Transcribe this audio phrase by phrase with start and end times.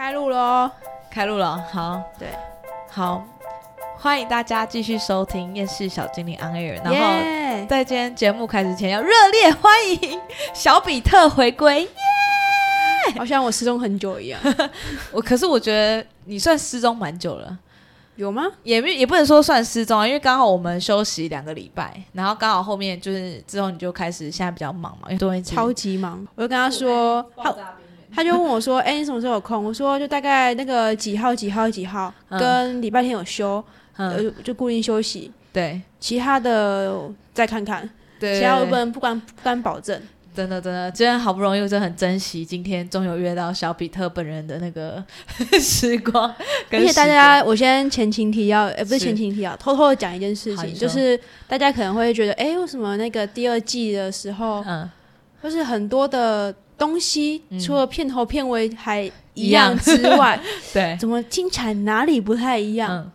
[0.00, 0.70] 开录喽！
[1.10, 2.28] 开录了，好，对，
[2.88, 3.22] 好，
[3.98, 6.80] 欢迎大家继续收听《厌世小精灵 on air》。
[6.82, 10.18] 然后在今天节目开始前，要热烈欢迎
[10.54, 11.86] 小比特回归。
[13.14, 14.40] 好像我失踪很久一样，
[15.12, 17.58] 我可是我觉得你算失踪蛮久了，
[18.16, 18.46] 有吗？
[18.62, 27.54] 也没也不能说算失踪啊，因为刚好我们休息两个礼拜，然后刚好后面就是之后你就开始现在比较忙嘛，因为超级忙，我就跟他说，他
[28.14, 32.38] 他就问我说：“哎、你什么时候有空？”我说：“就大概那个几号几号几号，嗯。
[32.38, 33.62] 跟礼拜天有休，
[33.96, 35.80] 嗯，呃，就固定休息，对。
[35.98, 37.88] 其他的再看看，
[38.18, 38.70] 对，其他我对。
[38.70, 40.00] 不能不敢不敢保证。
[40.32, 45.02] 真的真的，今天好不容易，我真的很珍惜今天终于约到小比特本人的那个
[45.60, 46.32] 时光
[46.68, 49.04] 跟而且大家，我先前情提要，呃，不是是。
[49.06, 54.88] 前情提要，偷偷的讲一件事情，就是大家可能会觉得，哎、为什么那个第二季的时候，嗯。
[55.42, 60.40] 就是很多的东西，嗯除了片头片尾还一一样样之外，
[60.74, 62.90] 对怎么听起来哪里不太一样？
[62.90, 63.12] 嗯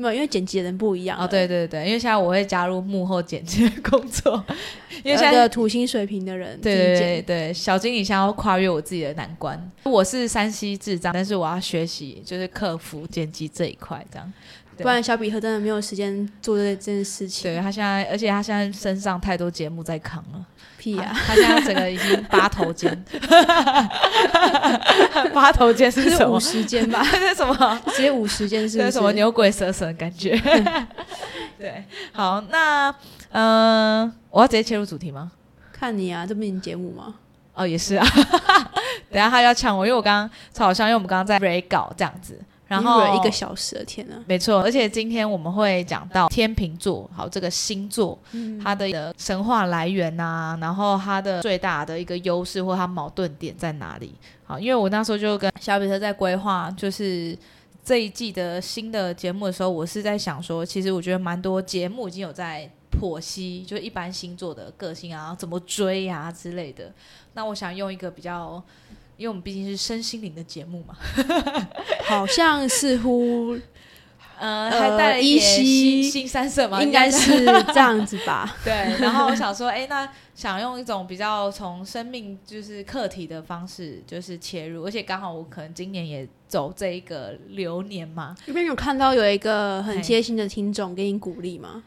[0.00, 1.18] 没有，因为剪辑的人不一样。
[1.18, 4.32] 哦对，对对，因为现在我会加入幕后剪辑的工作，
[5.02, 9.60] 因为现在个土星水平的人对对对小经理现在要跨越我自己的难关。
[9.82, 14.32] 我是山西智障，但是我要学习就是克服剪辑这一块，这样。
[14.78, 17.52] 对不然小比特真的没有时间做这这件事情。
[17.52, 20.44] 对他现在，而且他现在身上太多节目在扛了，
[20.78, 23.04] 屁呀、他他现在整个已经八头肩，
[25.34, 26.60] 八头肩是这什么是五？
[26.60, 27.02] 十间吧？
[27.10, 27.80] 这 是什么？
[27.86, 30.38] 直接五十间是什么牛鬼蛇神感觉？
[31.58, 32.90] 对，好，那
[33.30, 35.32] 嗯、呃我要直接切入主题吗？
[35.72, 37.14] 看你啊，这不节目吗？
[37.54, 38.06] 哦，也是啊。
[39.10, 42.38] 等下他要抢我，因为我刚刚超好笑，因为我们刚刚在 re 稿这样子，
[42.68, 44.22] 然后一个小时的，天哪！
[44.26, 48.18] 没错，而且今天我们会讲到天秤座，好这个星座，
[48.62, 54.14] 它的神话来源呐、然后它的最大的一个优势或它矛盾点在哪里？
[54.44, 57.34] 好，因为我那时候就跟小比特在规划，就是
[57.82, 66.92] 这一季的新的节目的时候，我是在想说，其实我觉得蛮多节目已经有在剖析，就一般星座的个性啊，怎么追啊之类的。
[67.32, 68.62] 那我想用一个比较。
[69.18, 70.96] 因为我们毕竟是身心灵的节目嘛，
[72.04, 73.58] 好像似乎
[74.40, 78.56] 呃，呃还带了一些新新三色嘛，应该是这样子吧。
[78.64, 78.72] 对。
[79.00, 88.36] 然后我想说，哎，那想用一种比较从生命就是课题的方式，就是切入，而且刚好我可能今年也走这一个流年嘛。
[88.46, 91.82] 这边有看到有一个很嘿贴心的听众给你鼓励吗？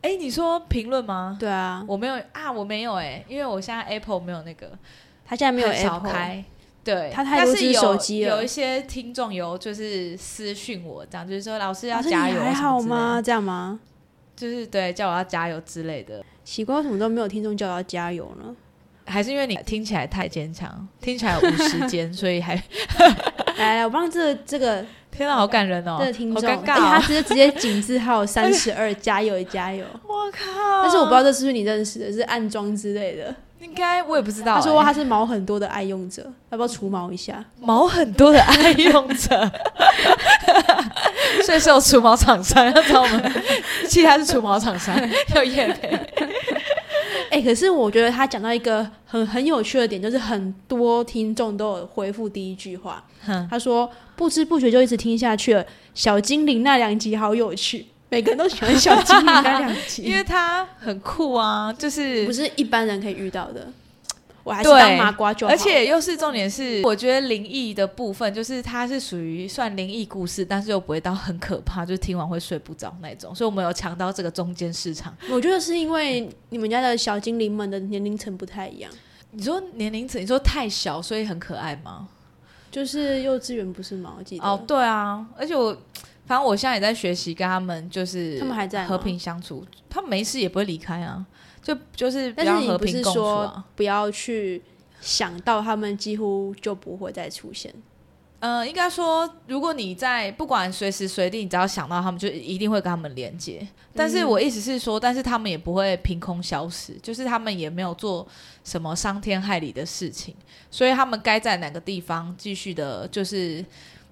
[0.00, 1.36] 哎，你说评论吗？
[1.38, 4.70] 对啊，我没有啊，我没有哎，因为我现在 Apple 没有那个，
[5.28, 5.68] 他现在没有
[6.02, 6.44] 开。
[6.82, 13.20] 对，他太多只手机了有一些听众有就是私讯我，这样就是说老师要加油，你还好吗？？
[13.22, 13.78] 这样吗？
[14.34, 16.24] 就是对，叫我要加油之类的。
[16.44, 18.56] 奇怪，为什么都没有听众叫我要加油呢？
[19.04, 22.54] 还是因为你听起来太坚强，听起来有五十间，所以还
[23.58, 27.02] 来来，我帮这这个 天哪，好感人哦，这个听众，好尴尬、他哦。
[27.06, 29.84] 直接直接井字号 三十二，加油加油！
[30.06, 30.82] 我靠！
[30.82, 33.34] 但是我不知道这是不是你认识的，是暗装之类的。
[33.60, 37.44] 应该我也不知道、他说欸他是毛很多的爱用者，要不要除毛一下？
[37.60, 39.50] 毛很多的爱用者，
[41.44, 43.32] 所以是有除毛厂商要找我们，
[43.88, 44.96] 其实他是除毛厂商，
[45.34, 45.88] 要叶配。
[47.30, 55.64] 哎、 可是我觉得他讲到一个很很有趣的点，就是很多听众都有回复第一句话，哼他说不知不觉就一直听下去了。
[55.94, 63.66] 小精灵那两集好有趣，每个人都喜欢小精灵那两集， 因为他很酷啊，就是不是一般人可以遇到的。
[64.44, 65.52] 我还是当麻瓜就好。
[65.52, 73.34] 而且又是重点是，我觉得灵异的部分，就是它是属于算灵异故事，但是又不会到很可怕，就是听完会睡不着那种。
[73.34, 75.14] 所以我们有抢到这个中间市场。
[75.30, 78.90] 我觉得是因为你们家的小精灵们的年龄层不太一样，
[79.32, 82.08] 你说年龄层，你说太小，所以很可爱吗？
[82.70, 84.14] 就是幼稚园不是吗？
[84.18, 84.44] 我记得。
[84.44, 85.76] 哦，对啊，而且我
[86.28, 91.24] 反正我现在也在学习跟他们，就是他们还在和平相处，他们没事也不会离开啊，
[91.62, 93.50] 就就是不是和平共处。
[93.74, 94.62] 不要去
[95.00, 97.74] 想到他们几乎就不会再出现。
[98.40, 103.66] 呃，应该说，如果你在不管随时随地，你只要想到他们，就一定会跟他们连接。
[103.92, 108.24] 但是我意思是说，但是他们也不会凭空消失，就是他们也没有做
[108.62, 110.36] 什么伤天害理的事情，
[110.70, 113.64] 所以他们该在哪个地方继续的，就是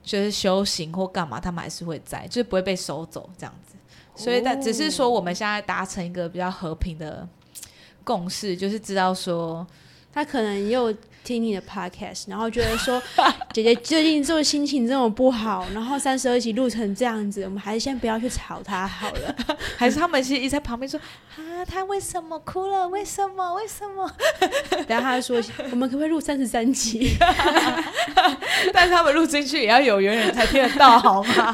[0.07, 3.75] 就是修行或干嘛，他们还是会在，就是不会被收走这样子。
[4.15, 7.29] 所以，但只是说我们现在达成一个比较和平的
[8.03, 9.67] 共识，就是知道说。
[10.13, 10.91] 他可能又
[11.27, 13.03] 听你的 podcast，然后觉得说
[13.53, 19.35] 姐姐最近这心情这么不好，然后三十二集录成这样子，我们还是先不要去吵他好了。
[19.77, 20.99] 还是他们其实一直在旁边说
[21.37, 22.87] 啊，他为什么哭了？
[22.89, 23.55] 为什么？
[23.55, 24.09] 为什么？
[24.87, 25.43] 然后他说
[25.73, 27.17] 我们可不可以录三十三集？
[28.73, 31.53] 但是他们录进去也要有缘人才听得到，好吗？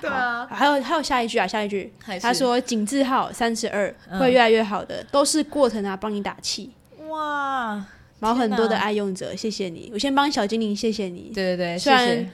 [0.00, 1.92] 对啊，还有还有下一句啊，下一句
[2.22, 6.72] 他说景字号三十二嗯会越来越好的，都是过程啊，帮你打气。
[7.08, 7.84] 哇，
[8.20, 9.90] 然后很多的爱用者，谢谢你。
[9.92, 11.32] 我先帮小精灵，谢谢你。
[11.34, 12.30] 对对对，谢虽然谢。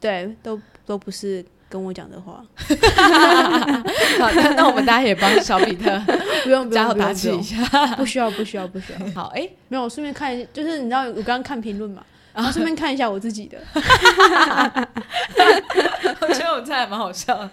[0.00, 2.42] 对，都都不是跟我讲的话，
[4.18, 6.02] 好，那那我们大家也帮小比特
[6.42, 7.86] 不用不加用不气一下。
[7.96, 8.98] 不需要不需要不需要。
[9.14, 12.02] 好，哎，没有，我顺便看一，就是你知道，我刚刚看评论嘛，
[12.32, 13.58] 然后顺便看一下我自己的。
[16.22, 17.50] 我觉得我们这还蛮好笑的。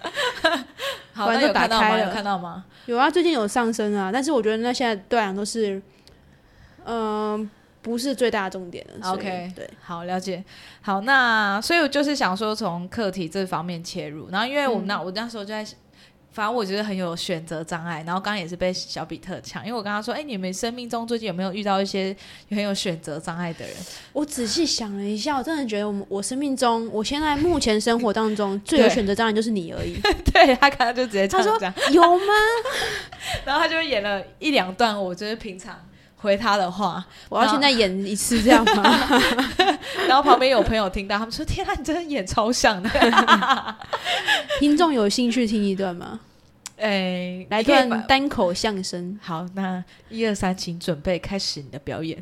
[1.14, 1.88] 好，有看到吗？
[1.88, 2.64] 打开了有看到吗？
[2.86, 5.82] 有啊，最近有上升啊，但是我觉得那现在对我来讲都是，
[6.88, 7.50] 嗯、
[7.82, 10.44] 不是最大的重点 OK 对，好，了解。
[10.82, 15.66] 好，那所以我就是想说从课题这方面切入，然后因为我们那、我那时候就在。
[16.30, 22.16] 反正我觉得很有选择障碍，然后刚刚也是被小比特抢，因为我跟他说：“哎、你们生命中最近有没有遇到一些
[22.52, 23.76] 很有选择障碍的人
[24.14, 30.00] 我仔细想了一下，我真的觉得我们我生命中，我现在目前生活当中最有选择障碍就是你而已。
[30.32, 31.58] ”对他刚刚就直接这他说，
[31.92, 32.34] 有吗？
[33.44, 35.76] 然后他就演了一两段我就是平常
[36.18, 38.84] 回他的话，我要现在演一次这样吗？
[40.08, 42.90] 然后旁边有朋友听到，他们说：“天啊，你真的演超像的。
[44.60, 46.20] 听众有兴趣听一段吗？”
[46.78, 49.18] 哎，来段单口相声。
[49.22, 52.20] 好，那一二三，请准备开始你的表演。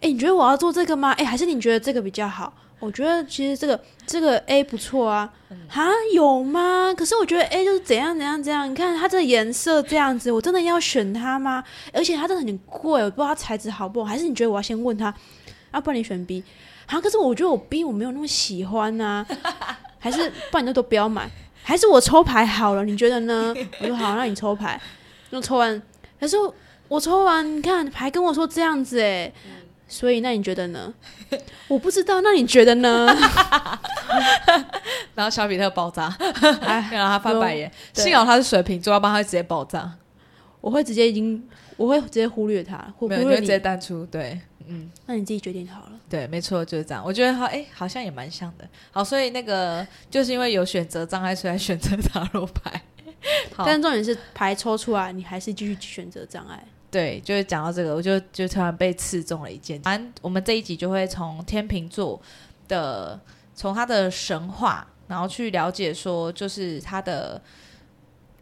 [0.00, 1.12] 哎、你觉得我要做这个吗？
[1.18, 2.52] 哎、还是你觉得这个比较好？
[2.82, 5.32] 我觉得其实这个这个 A 不错啊。
[5.68, 6.92] 哈，有吗？
[6.96, 8.68] 可是我觉得 A 就是怎样怎样怎样。
[8.68, 11.62] 你看它这个颜色这样子，我真的要选它吗？
[11.92, 14.06] 而且它真的很贵，我不知道它材质好不好。
[14.06, 15.14] 还是你觉得我要先问他？
[15.70, 16.42] 啊，不然你选 B。
[16.86, 19.24] 啊，可是我觉得我 B 我没有那么喜欢呐、
[19.98, 21.30] 还是不然你就都不要买。
[21.62, 23.54] 还是我抽牌好了，你觉得呢？
[23.80, 24.80] 我说好，那你抽牌。
[25.30, 25.80] 那抽完，
[26.18, 26.54] 可是我
[26.88, 29.32] 我抽完，你看牌跟我说这样子哎，
[29.86, 30.92] 所以那你觉得呢？
[31.68, 33.06] 我不知道，那你觉得呢？
[35.14, 36.14] 然后小比特爆炸，
[36.62, 37.70] 哎，然后他翻白眼。
[37.92, 39.90] 幸好他是水瓶座，要不然他会直接爆炸。
[40.60, 41.42] 我会直接已经，
[41.76, 43.58] 我会直接忽略他，或忽没有，你略会直接。
[43.58, 44.06] 淡出。
[44.06, 45.92] 对，嗯，那你自己决定好了。
[46.08, 47.02] 对，没错，就是这样。
[47.04, 48.66] 我觉得好，哎，好像也蛮像的。
[48.90, 52.80] 好，所以那个就是因为有选择障碍，所以选择塔罗牌。
[53.54, 56.64] 好但重点是牌抽出来，你还是继续选择障碍。
[56.92, 59.80] 对，就是讲到这个，我就就突然被刺中了一箭。
[59.80, 62.20] 反正我们这一集就会从天秤座
[62.68, 63.18] 的，
[63.54, 67.40] 从他的神话，然后去了解说，就是他的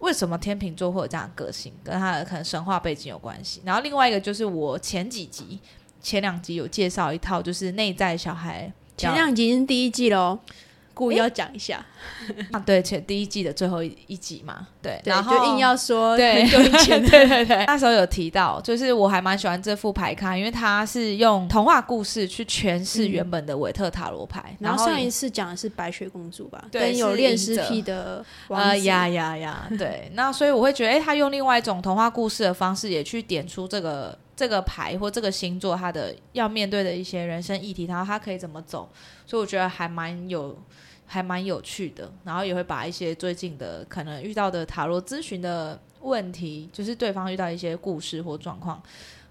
[0.00, 3.62] 为什么天秤座会有这样的个性，跟他的可能神话背景有关系。
[3.64, 5.60] 然后另外一个就是我前几集、
[6.02, 10.36] 前两集有介绍一套，就是内在小孩前两集是第一季喽，
[10.92, 11.84] 故意要讲一下，
[12.52, 17.00] 啊，对，前第一季的最后一一集嘛，对，对，然后就硬要说对，很久以前。
[17.08, 24.44] 对对对，那时候有提到，就是我还蛮喜欢这副牌卡，因为它是用童话故事去诠释原本的韦特塔罗牌。
[24.50, 28.68] 嗯然后上一次讲的是白雪公主吧，对跟有是恋尸癖的王子。
[28.68, 38.88] 呃呀呀呀，对，那所以我会觉得，哎，他用另外一种童话故事的方式，也去点出这个这个牌或这个星座它的要面对的一些人生议题，然后他可以怎么走，
[39.26, 40.56] 所以我觉得还蛮有。
[41.12, 48.80] 还蛮有趣的，然后也会把一些最近的可能遇到的塔罗咨询的问题，就是对方遇到一些故事或状况，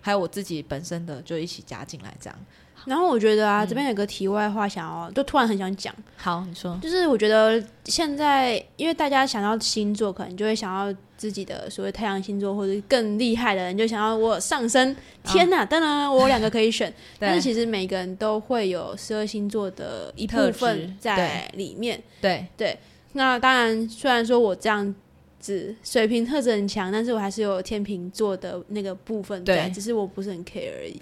[0.02, 2.40] 还有我自己本身的，就一起加进来，这样。
[2.86, 3.68] 然后我觉得啊，嗯。
[3.68, 14.96] 这边有个题外话想要，就突然很想讲，好，你说，就是我觉得现在，因为大家想要星座，可能就会想要自己的所谓太阳星座，或者更厉害的人就想要我上升。
[15.26, 22.02] 天哪，当然我有两个可以选， 但是其实每个人都会有十二星座的一部分在里面。
[22.22, 22.48] 对。
[22.56, 22.80] 对，
[23.12, 24.96] 那当然，虽然说我这样
[25.40, 31.00] 子水平特质很强，但是我还是有天秤座的那个部分在，对只是我不是很 care 而已。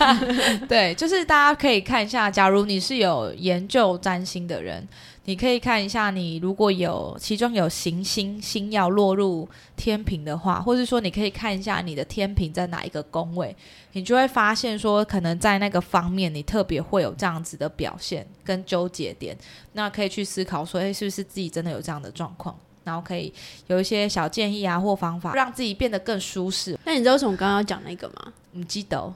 [0.66, 4.86] 对，就是大家可以看一下，假如你是有研究占星的人，
[5.26, 13.54] 你可以看一下，你如果有其中有行星星要落入天平的话，或者说你可以看一下你的天平在哪一个宫位，
[13.92, 19.36] 你就会发现说，可能在那个方面你特别会有这样子的表现跟纠结点，
[19.72, 22.58] 那可以去思考说，诶，是不是自己真的有这样的状况？
[22.84, 23.32] 然后可以
[23.66, 26.78] 有一些小建议啊或方法，让自己变得更舒适。
[26.84, 28.32] 那你知道为什么我刚刚要讲那个吗？
[28.52, 29.12] 你记得哦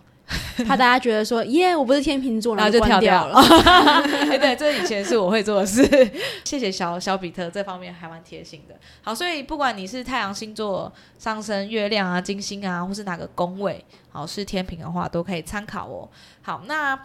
[0.67, 3.41] 怕大家觉得说 耶，我不是天秤座，然后就跳掉了。
[4.29, 5.83] 哎，对，这以前是我会做的事。
[6.45, 8.75] 谢谢小小比特，这方面还蛮贴心的。
[9.01, 16.07] 好，所以不管你是太阳星座上升、月亮啊、金星啊，或是哪个宫位，好是天平的话，都可以参考哦。
[16.43, 16.99] 好，那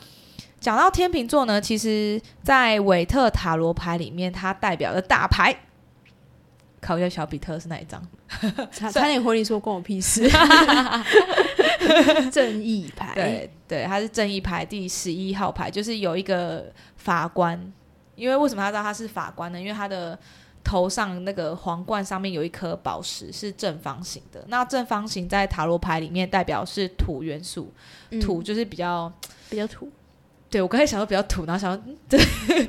[0.60, 5.56] 讲到天秤座呢，其实在韦特塔罗牌里面，它代表的大牌。
[6.84, 8.06] 考一下小比特是哪一张？
[8.72, 10.30] 差差点回你说关我屁事。
[12.32, 17.60] 正义牌，对对，他是正义牌第十一号牌，就是有一个法官。
[18.16, 19.60] 因为为什么他知道他是法官呢？
[19.60, 20.18] 因为他的
[20.64, 24.44] 头上那个皇冠上面有一颗宝石是正方形的。
[24.50, 27.74] 那正方形在塔罗牌里面代表是土元素，
[28.22, 29.12] 土就是比较
[29.50, 29.92] 比较土。
[30.54, 32.20] 对，我刚才想到比较土，然后想到对。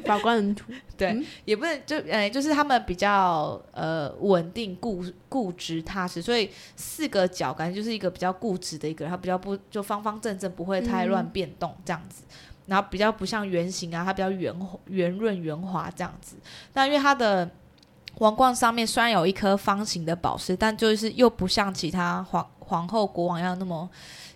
[0.06, 12.22] 法官很土， 对，也不能就呃，就是他们比较呃稳定、固固执、踏实，所以四个角感觉就是一个比较固执的一个人，他比较不就方方正正，不会太乱变动这样子，
[12.64, 14.54] 然后比较不像圆形啊，它比较圆
[14.86, 16.36] 圆润圆滑这样子。
[16.72, 17.50] 那因为它的
[18.14, 23.86] 皇冠上面虽然有一颗方形的宝石，但就是又不像其他皇皇后、国王一样那么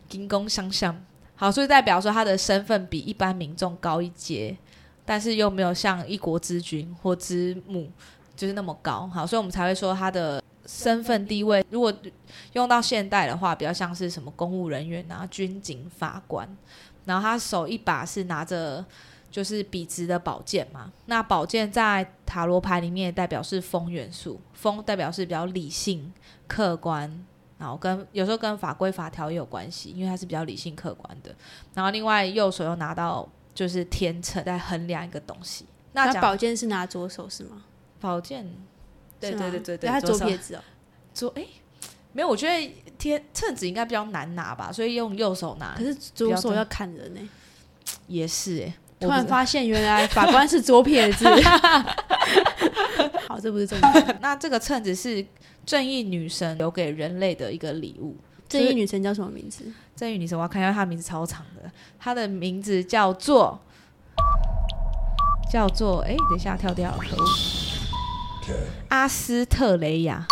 [0.06, 0.94] 金光相向。
[1.40, 4.56] 好，所以代表说他的身份比一般民众高一阶，
[5.04, 7.88] 但是又没有像一国之君或之母
[8.34, 9.06] 就是那么高。
[9.06, 11.94] 好，所以我们才会说他的身份地位，如果
[12.54, 16.48] 用到现代的话，比较像是什么公务人员啊、军警、法官。
[17.04, 18.84] 然后他手一把是拿着
[19.30, 26.12] 就是笔直的宝剑嘛，那宝剑在塔罗牌里面代表是风元素，风代表是比较理性、
[26.48, 27.24] 客观。
[27.58, 31.34] 然后跟有时候跟法规法条也有关系，因为它是比较理性客观的。
[31.74, 35.66] 然后另外右手又拿到就是天秤在衡量一个东西。
[35.92, 37.64] 那宝剑是拿左手是吗？
[38.00, 38.46] 宝剑，
[39.18, 40.62] 对对对对对，他左撇子哦。
[41.12, 41.44] 左哎，
[42.12, 45.74] 没有，我觉得天秤子应该比较难拿吧，所以用右手拿。
[45.76, 47.20] 可是左手要看人呢。
[48.06, 51.24] 也是哎，突然发现原来法官是左撇子。
[53.28, 54.18] 好，这不是重点。
[54.22, 55.24] 那这个秤子是。
[55.66, 58.16] 正义女神留给人类的一个礼物。
[58.48, 59.70] 正义女神叫什么名字？
[59.94, 61.70] 正义女神，我要看一下她的名字，超长的。
[61.98, 63.60] 她的名字叫做
[65.52, 67.28] 叫做哎，等一下跳掉了，可恶！
[68.88, 70.26] 阿斯特雷亚，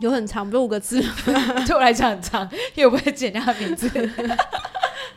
[0.00, 0.98] 有很长，不是五个字，
[1.68, 3.90] 对我来讲很长，因为我不会简她的名字。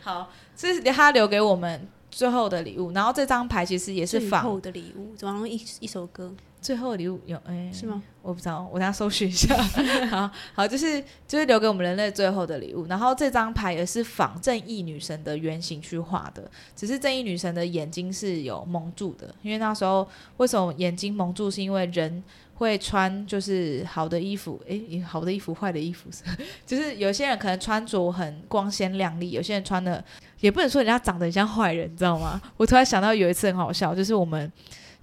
[0.01, 2.91] 好，这是他留给我们最后的礼物。
[2.91, 6.31] 然后这张牌其实也是仿后的礼物，好像一一首歌。
[6.61, 8.03] 最后礼物有哎，是吗？
[8.21, 9.57] 我不知道，我等下搜寻一下。
[10.11, 12.85] 好好，就是就是留给我们人类最后的礼物。
[12.85, 16.43] 然后这张牌也是仿正义女神的原型去画的，
[16.75, 21.49] 只是正义女神的眼睛是有蒙住的，因为那时候为什么眼睛蒙住？
[21.49, 26.11] 是因为人会穿就是好的衣服，诶，好的衣服，坏的衣服，
[26.63, 30.03] 就是有些人可能穿着很光鲜亮丽，有些人穿的
[30.41, 32.41] 也不能说人家长得很像坏人，你知道吗？
[32.57, 34.51] 我突然想到有一次很好笑，就是我们。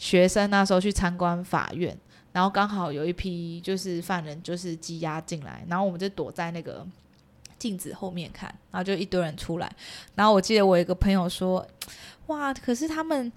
[0.00, 1.98] 学生那时候去参观法院，
[2.30, 6.86] 然后刚好有一批就是犯人就是羁押进来，然后我们就躲在那个
[7.58, 9.68] 镜子后面看，然后就一堆人出来，
[10.14, 11.66] 然后我记得我一个朋友说
[12.28, 13.32] ：“哇，可是他们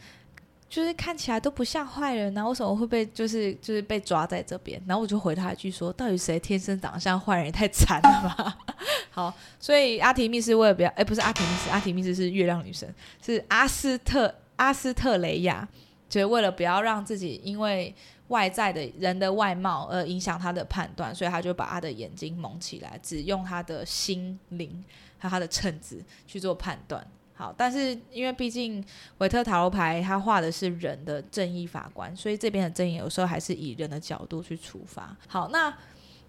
[0.71, 7.51] 就是看起来都不像坏人啊，为什么会被就是就是被抓在这边？”然后我就回他一句说：“到底谁天生长得像坏人？
[7.51, 8.57] 太惨了吧！”
[9.11, 15.67] 好，所以阿提密斯为了不要，哎，不是阿提密斯，阿提密斯是月亮女神，是阿斯特阿斯特雷亚。
[16.07, 17.93] 就是为了不要让自己因为
[18.27, 24.83] 外在的人的外貌而影响他的判断，所以他就把他的眼睛蒙起来，只用他的心灵
[25.19, 27.05] 和他的称子去做判断。
[27.41, 28.83] 好，但是因为毕竟
[29.17, 35.17] 维特塔罗牌他画的是人的正义法官，所以这边的正义有时候还是以人的角度去出发。
[35.27, 35.73] 好，那。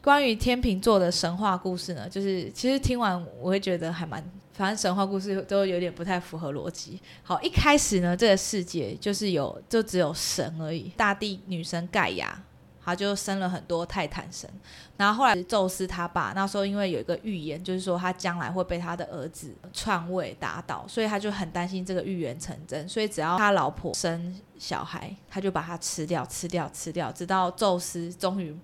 [0.02, 4.20] 关于天秤座的神话故事呢，就是其实听完我会觉得还蛮，
[4.52, 6.98] 反正神话故事都有点不太符合逻辑。
[7.22, 12.36] 好，一开始呢，这个世界就是有就只有神而已，大地女神盖亚，
[12.84, 14.48] 他就生了很多泰坦神。
[14.96, 28.56] 然后后来宙斯他爸那时候因为有一个预言，就是说他将来会被他的儿子篡位打倒，所以他就很担心这个预言成真，所以只要他老婆生小孩，他就把他吃掉，吃掉，吃掉，直到宙斯终于。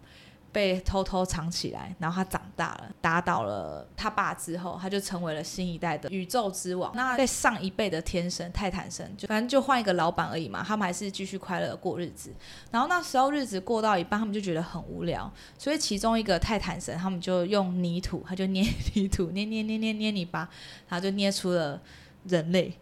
[0.52, 6.90] 被偷偷藏起来，然后他长大了，打倒了他爸之后，他就成为了新一代的宇宙之王。
[6.96, 12.32] 那在上一辈的天神泰坦神，就反正就换一个老板而已嘛，他们还是继续快乐过日子。
[12.70, 18.62] 然后那时候日子过到一半，他们就觉得很无聊，所以其中一个泰坦神，他们就用泥土，他就捏
[18.94, 20.48] 泥土，捏捏捏捏捏泥巴，
[20.88, 21.80] 然后就捏出了
[22.24, 22.72] 人类。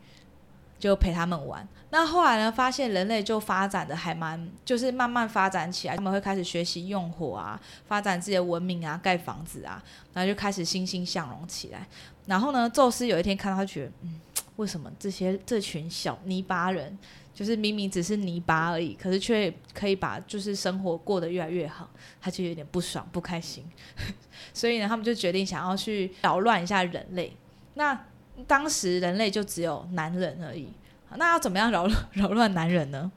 [0.79, 1.67] 就陪他们玩。
[1.99, 11.89] 那后来呢，发现人类就发展的还蛮，就是慢慢发展起来，他们会开始学习用火啊，发展自己的文明啊，盖房子啊，然后就开始欣欣向荣起来。
[12.27, 14.21] 然后呢，宙斯有一天看到，他觉得，嗯，
[14.57, 16.99] 为什么这些这群小泥巴人，
[17.33, 21.89] 就是明明只是泥巴而已，可是却可以把就是生活过得越来越好，
[22.21, 23.65] 他就有点不爽不开心。
[24.53, 27.35] 所以呢，他们就决定想要去扰乱一下人类。
[27.73, 27.99] 那
[28.47, 30.69] 当时人类就只有男人而已，
[31.15, 33.11] 那要怎么样扰 扰乱男人呢？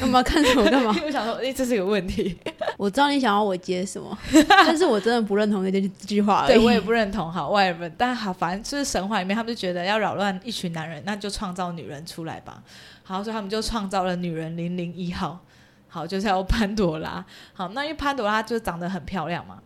[0.00, 0.94] 干嘛看着我干嘛？
[1.04, 2.36] 我想说，哎，这是个问题。
[2.76, 4.16] 我知道你想要我接什么，
[4.48, 6.46] 但是我真的不认同那句这句话。
[6.46, 12.62] 对我也不认同，好外人，但好，反正就是神话里面，他们就觉得要扰乱一群男人，那就创造女人出来吧。
[13.04, 15.38] 好，所以他们就创造了女人零零一号。
[15.88, 17.24] 好，就是要潘朵拉。
[17.52, 19.62] 好，那因为潘朵拉就长得很漂亮嘛，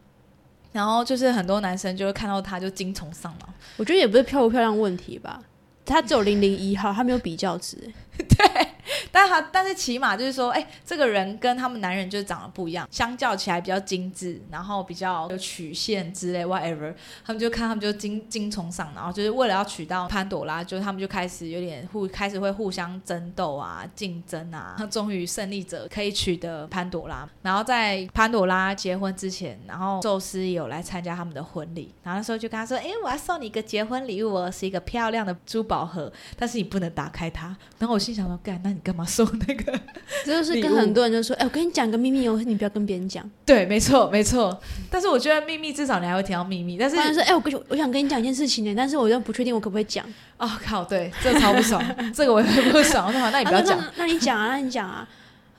[0.79, 3.53] 然后就是很多男生就会看到她就精虫上脑。
[3.77, 5.43] 我觉得也不是漂不漂亮问题吧，
[5.85, 7.77] 她只有零零一号，她没有比较值。
[8.17, 8.69] 对。
[9.13, 16.95] 但他但是起码就是说，哎，这个人跟他们男人就是长得不一样，相较起来比较精致，然后比较有曲线之类，whatever。
[17.25, 24.77] 他们就看他们就精精虫上，然后就是为了要娶到潘朵拉，就他们就开始有点互开始会互相争斗啊，竞争啊。
[24.91, 37.57] 终于胜利者可以取得潘朵拉，然后在潘朵拉结婚之前，然后宙斯有来参加他们的婚礼，然后那时候就跟他说，哎，我要送你一个结婚礼物哦，是一个漂亮的珠宝盒，但是你不能打开它。
[37.79, 39.05] 然后我心想说，干，那干嘛？
[39.05, 39.73] 说那个，
[40.25, 43.29] 这就是跟很多人就说，哎，我跟你讲个秘密哦，你不要跟别人讲。
[43.45, 44.59] 对，没错， 没错。
[44.91, 46.77] 但是我觉得秘密至少你还会听到秘密。
[46.79, 50.05] 但是说，哎，我跟我想跟你讲一件事情呢，但是我又不确定我可不可以讲。
[50.39, 51.83] 哦靠，对，这超不爽，
[52.15, 53.07] 这个我也不爽。
[53.07, 55.07] 我说好，那你不要讲，那你讲啊，那你讲啊。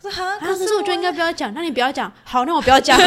[0.01, 2.11] 我说好，可是我觉得应该不要讲，那你不要讲。
[2.23, 2.97] 好，那我不要讲。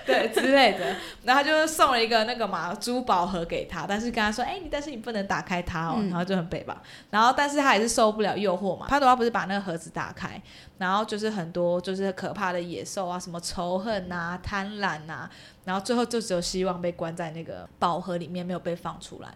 [0.06, 0.84] 对之类的，
[1.24, 6.82] 然后他就送了一个那个嘛珠宝盒给他，但是跟他说，哎，你但是你不能打开它哦，然后就很北吧。
[7.10, 10.40] 然后但是他还是受不了诱惑嘛，潘多拉不是把那个盒子打开，
[10.78, 15.30] 然后就是很多就是可怕的野兽啊，什么仇恨啊、贪婪啊，
[15.64, 19.28] 然后最后就只有希望被关在那个宝盒里面，没有被放出来。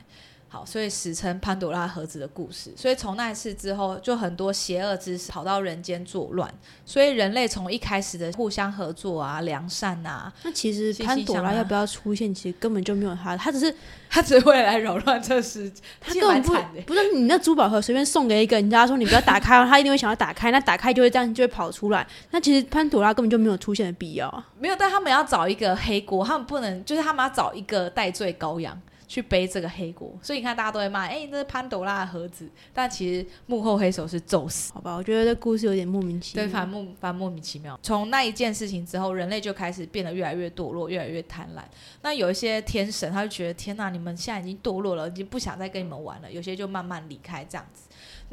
[0.55, 2.73] 好，所以史称潘朵拉盒子的故事。
[2.77, 6.49] 所以从那一次之后，就很多邪恶之士跑到人间作乱。
[6.87, 13.75] 所以人类从一开始的互相合作啊、良善啊，那其实潘朵拉要不要出现，其实根本就没有他，他只是
[14.09, 15.83] 他只会来扰乱这世界。
[16.01, 16.55] 他根本不
[16.87, 20.53] 不是你那珠宝盒随便送给一个人家说你不要打开，他一定会想要打开。
[20.53, 22.07] 那打开就会这样就会跑出来。
[22.31, 24.47] 那其实潘朵拉根本就没有出现的必要啊。
[24.61, 28.81] 没有，但他们要找一个黑锅，他们不能就是他们要找一个戴罪羔羊。
[29.15, 34.93] 去背这个黑锅，所以你看大家都会骂，哎，这是潘朵拉的盒子，但其实幕后黑手是宙斯，好吧？
[34.97, 37.79] 我觉得这故事有点莫名其妙，对，反莫反莫名其妙。
[37.81, 41.63] 从那一件事情之后，人类就开始变得越来越堕落，越来越贪婪。
[42.03, 46.33] 那有一些天神，他就觉得天哪，你们现在已经堕落了，已经不想再跟你们玩了。
[46.33, 47.84] 有些就慢慢离开这样子。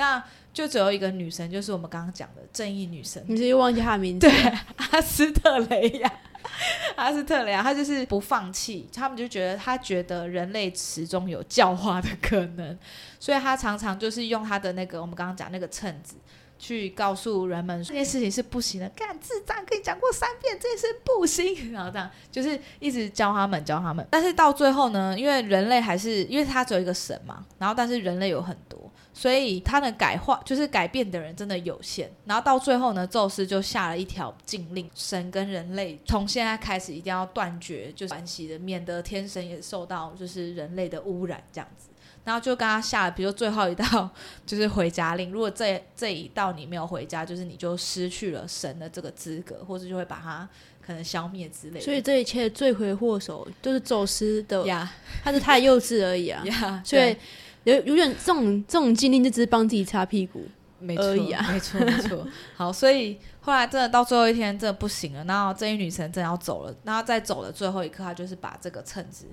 [0.01, 4.27] 那就只有一个女神，就是我们刚刚讲的正义女神，你是又忘记她的名字？
[4.27, 4.53] 对，
[4.91, 6.11] 阿斯特雷亚。
[6.97, 12.77] 阿斯特雷亚，他就是不放弃，他们就觉得他觉得人类始终有教化的可能，
[13.19, 16.15] 所以他常常就是用他的那个我们刚刚讲那个秤子
[16.57, 28.90] 去告诉人们这件事情是不行的，干智障跟你讲过三遍，这件事不行，然后这样就是一直教他们教他们，但是到最后呢，因为人类还是因为他只有一个神嘛，然后但是人类有很多。
[29.13, 41.89] 所以他的改化就是改变的人真的有限，然后到最后呢，宙斯就下了一条禁令，神跟人类从现在开始一定要断绝就是关系的，免得天神也受到就是人类的污染这样子。
[42.23, 44.09] 然后就跟他下了，比如最后一道
[44.45, 50.47] 就是回家令，如果这这一道你没有回家，就是你就失去了神的这个资格，或者就会把它
[50.85, 51.81] 可能消灭之类的。
[51.81, 54.93] 所以这一切罪魁祸首就是宙斯的呀，
[55.23, 57.17] 他是太幼稚而已啊， 所以。
[57.63, 60.43] 有有点这种这种经历，就只是帮自己擦屁股
[60.79, 61.03] 没错
[61.35, 62.27] 啊，没错没错。
[62.55, 65.23] 好，所以后来真的到最后一天，真的不行了。
[65.25, 69.27] 然后这一女神真的要走了，然后在走的最后一刻，她就是把这个秤子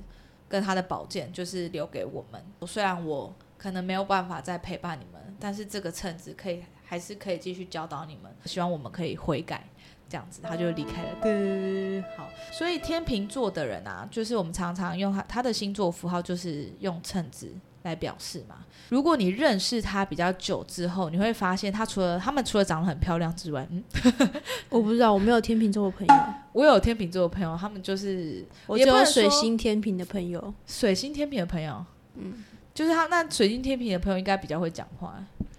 [0.46, 2.42] 跟她的宝剑，就是留给我们。
[2.66, 8.30] 虽然我可能没有办法再陪伴你们，但是这个秤子可以还是可以继续教导你们。
[8.44, 9.66] 希望我们可以悔改，
[10.06, 11.16] 这样子她就离开了。
[11.22, 12.28] 对，好。
[12.52, 17.50] 所以天秤座的人啊，就是我们常常用他他的星座符号，就是用秤子。
[17.88, 18.56] 来表示嘛？
[18.90, 23.82] 如果你认识他比较久之后，你会发现他除了他们除了长得很漂亮之外，嗯，
[24.70, 26.14] 我不知道，我没有天秤座的朋友。
[26.52, 30.54] 我有天秤座的朋友，他们就是我只有水星天平的朋友。
[30.66, 31.84] 水星天平的朋友，
[32.16, 35.14] 嗯，就是他那水星天平的朋友应该比较会讲话，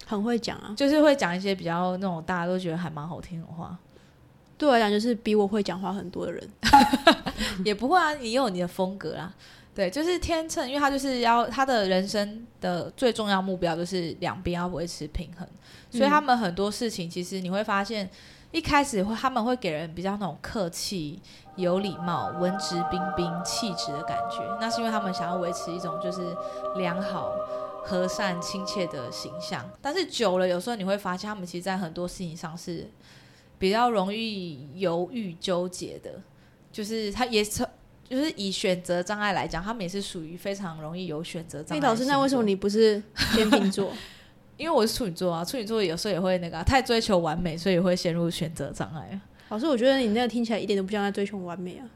[0.06, 3.78] 很会讲啊，就是会讲一些比较那种大家都觉得还蛮好听的话。
[4.58, 6.50] 对我来讲，就是比我会讲话很多的人，
[7.64, 9.32] 也不会啊，你有你的风格啦。
[9.72, 15.46] 对，就是天秤，因为他就是要他的人生的最重要目标就是两边要维持平衡，
[15.90, 18.10] 所以他们很多事情其实你会发现，
[18.50, 21.22] 一开始会他们会给人比较那种客气、
[21.54, 26.36] 有礼貌、文质彬彬、气质的感觉，那是因为他们想要维持一种就是
[26.76, 27.32] 良好、
[27.84, 29.64] 和善、亲切的形象。
[29.80, 32.90] 但是久了，有时候你会发现，他们其实在很多事情上是
[33.56, 36.20] 比较容易犹豫、纠结的，
[36.72, 37.64] 就是他也是。
[38.10, 41.80] 就是以选择障碍来讲，他们也是属于非常容易有选择障碍。
[41.80, 43.00] 老师，那为什么你不是
[43.32, 43.92] 天秤座？
[44.58, 49.20] 因为我是处女座啊，处女座有时候也会那个太追求完美，所以会陷入选择障碍。
[49.48, 51.86] 老师，我觉得你那个听起来一点都不像在追求完美啊。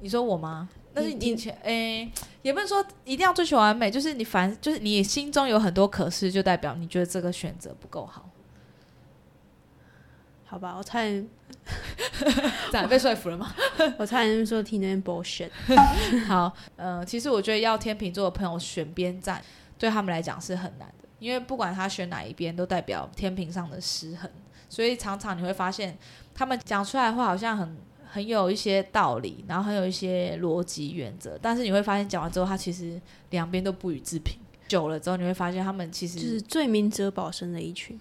[0.00, 0.68] 你说我吗？
[0.92, 2.08] 但是你前诶，
[2.42, 8.28] 也不是说一定要追求完美，就是你凡就是你心中有很多可是，就代表你觉得这个选择不够好。
[10.44, 11.26] 好吧，我差点，
[12.72, 13.54] 咋被说服了吗？
[13.98, 15.50] 我差点说听那边 bullshit。
[16.26, 19.42] 好，呃，其实我觉得要天秤座的朋友选边站，
[19.78, 24.30] 对他们来讲是很难的，因为不管他选哪一边，都代表天平上的失衡，
[24.68, 25.96] 所以常常你会发现，
[26.34, 27.76] 他们讲出来的话好像很
[28.10, 34.38] 很有一些道理，然后很有一些逻辑原则，但是你会发现讲完之后，他其实两边都不予置评。
[34.66, 37.98] 久了之后，你会发现他们其实就是最明哲保身的一群，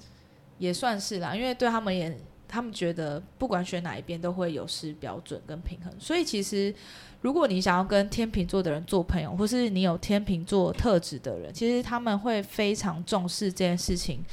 [0.57, 2.17] 也算是啦，因为对他们也。
[2.47, 6.73] 他们觉得不管选哪一边都会有失标准跟平衡，所以其实
[7.21, 14.23] 如果你想要跟天秤座的人做朋友，或是你有天秤座特质的人，其实他们会非常重视这件事情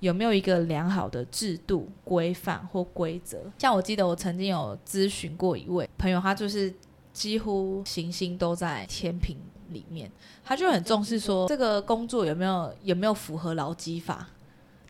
[0.00, 3.38] 有没有一个良好的制度规范或规则。
[3.58, 6.72] 像我记得我曾经有咨询过一位朋友，他就是
[7.12, 9.36] 几乎行星都在天平
[9.70, 10.10] 里面，
[10.44, 14.28] 他就很重视说这个工作有没有有没有符合劳基法。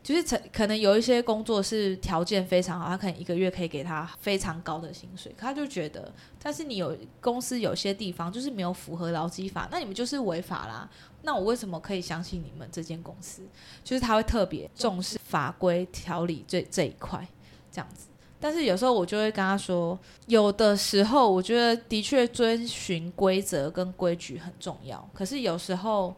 [0.09, 10.89] 就是可可能有一些工作是条件非常好，他可能一个月可以给他非常高的薪水，他就觉得，但是你有公司有些地方就是没有符合劳基法，那你们就是违法啦。
[11.21, 13.43] 那我为什么可以相信你们这间公司？
[13.83, 17.27] 就是他会特别重视法规条理这这一块
[17.71, 18.07] 这样子。
[18.39, 26.15] 但是有时候我就会跟他说，有的时候我觉得的确遵循规则跟规矩很重要，可是有时候。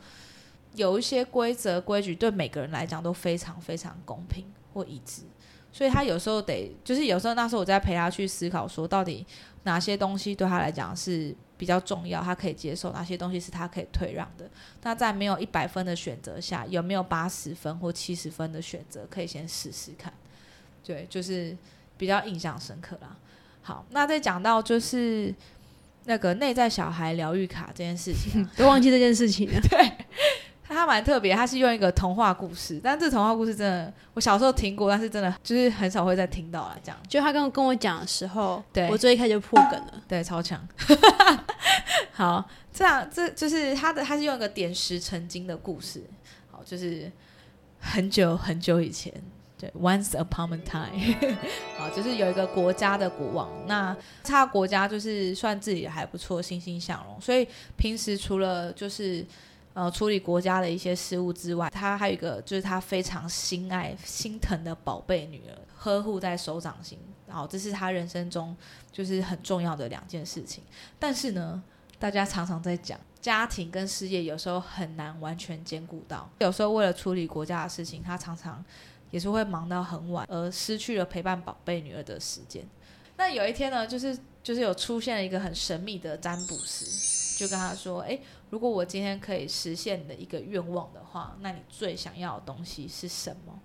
[0.76, 5.24] 有一些规则规矩对每个人来讲都非常非常公平或一致，
[5.72, 9.26] 所以他有时候得就是有时候那时候我在陪他去思考，说到底
[9.64, 14.50] 哪些东西对他来讲是比较重要，他可以接受哪些东西是他可以退让的。
[14.82, 20.12] 那在没有一百分的选择下，有没有八十分或七十分的选择可以先试试看？
[20.84, 21.56] 对，就是
[21.98, 23.16] 比较印象深刻啦。
[23.62, 25.32] 好，那再讲到就是
[26.06, 29.62] 那个内在小孩疗愈卡这件事情，都忘记这件事情了。
[29.70, 29.92] 对。
[30.82, 36.78] 他蛮特别，他是用一个童话故事，但这童话故事真的，我小时候听过，但是真的就是很少会再听到了。
[36.84, 40.68] 这样，就他刚刚跟我讲的时候，对我最一开始就破梗了， 对，超强。
[42.12, 46.04] 好，这样这就是他的，他是用一个点石成金的故事，
[46.50, 47.12] 好，就是
[47.80, 49.14] 很久很久以前，
[49.60, 51.38] 对，Once upon a time，
[51.78, 59.24] 好，就是有一个国家的国王，那他国家就是算自己还不错，欣欣向荣，所以平时除了就是。
[59.74, 67.00] 呃，处理国家的一些事务之外，他还有一个就是他非常心爱、心疼的宝贝女儿，呵护在手掌心。
[67.26, 68.54] 然后这是他人生中
[68.92, 70.62] 就是很重要的两件事情。
[71.00, 71.64] 但是呢，
[71.98, 76.30] 大家常常在讲家庭跟事业有时候很难完全兼顾到。
[76.40, 78.62] 有时候为了处理国家的事情，他常常
[79.10, 82.68] 也是会忙到很晚，而失去了陪伴宝贝女儿的时间。
[83.16, 88.20] 那有一天呢，就是就是有出现了一个很神秘的占卜师，就跟他说：“哎。”
[88.52, 93.60] 如果我今天可以实现你的一个愿望的话，那你最想要的东西是什么？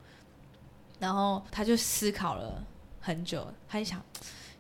[1.01, 2.65] 然后他就思考了
[3.01, 4.01] 很久，他就想，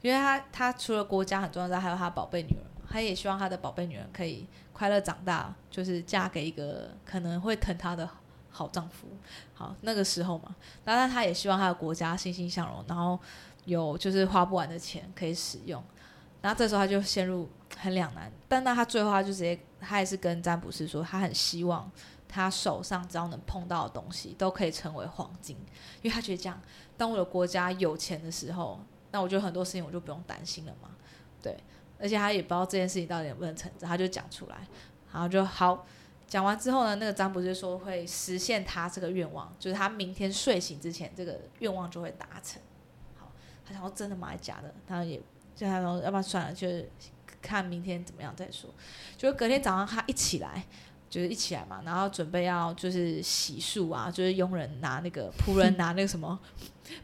[0.02, 8.06] 因为他他除了国家很重要之外，还有他宝贝女儿，他也希望他的宝贝女儿可以快乐长大，就是嫁给一个可能会疼她的
[8.50, 9.06] 好丈夫。
[9.54, 13.16] 好，那个时候嘛，当然他也希望他的国家欣欣向荣，然后
[13.64, 15.80] 有就是花不完的钱可以使用。
[16.42, 19.59] 然后这时候他就陷入很两难，但那他最后他就直接。
[19.79, 21.88] 他也是跟占卜师说，他很希望
[22.27, 25.55] 他手上只要能碰到的东西都可以成为黄金，
[26.03, 26.61] 因为他觉得这样，
[26.96, 28.81] 当我的国家有钱的时候，
[29.12, 30.88] 那我觉得很多事情我就不用担心了嘛。
[31.40, 31.57] 对，
[32.01, 34.66] 而且他也不知道这件事情到底能不能成真，他就讲出来，
[35.12, 35.87] 然后就好
[36.27, 42.61] 讲完之后呢，那个占卜师说会实现他这个愿望，就是他明天睡醒之前这个愿望就会达成。
[43.14, 43.31] 好，
[43.64, 44.29] 他想说真的吗？
[44.29, 44.75] 还假的？
[44.88, 45.20] 他也
[45.57, 46.88] 就他说要不然算了，就是。
[47.42, 48.69] 看明天怎么样再说。
[49.16, 50.64] 就是隔天早上他一起来，
[51.09, 56.37] 就是一起来嘛，然后准备要就是洗漱啊，就是佣人拿那个仆人拿那个什么